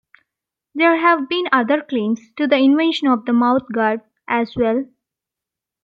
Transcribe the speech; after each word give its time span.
There 0.73 0.97
have 0.97 1.29
been 1.29 1.45
other 1.51 1.79
claims 1.83 2.21
to 2.35 2.47
the 2.47 2.55
invention 2.57 3.07
of 3.07 3.25
the 3.25 3.33
mouthguard 3.33 4.01
as 4.27 4.55
well. 4.55 4.85